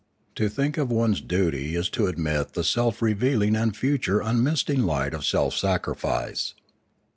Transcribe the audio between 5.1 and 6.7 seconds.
of self sacrifice.